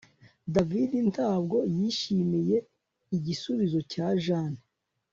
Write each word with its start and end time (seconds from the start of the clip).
David 0.53 0.91
ntabwo 1.11 1.57
yishimiye 1.81 2.57
igisubizo 3.17 3.79
cya 3.91 4.07
Jane 4.23 4.59